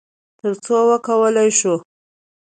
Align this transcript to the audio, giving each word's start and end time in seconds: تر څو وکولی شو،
تر 0.39 0.51
څو 0.65 0.77
وکولی 0.89 1.49
شو، 1.59 1.75